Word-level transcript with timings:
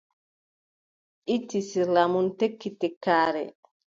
Itti 1.35 1.59
sirla 1.67 2.03
mum, 2.13 2.27
tekki 2.39 2.69
tekkaare. 2.81 3.43